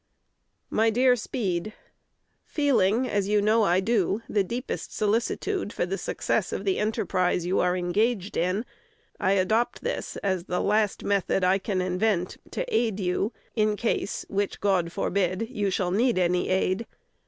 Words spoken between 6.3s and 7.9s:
of the enterprise you are